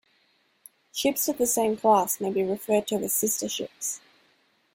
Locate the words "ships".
0.91-1.27, 3.47-4.01